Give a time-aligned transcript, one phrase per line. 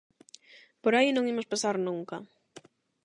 [0.83, 2.15] Por aí non imos pasar nunca.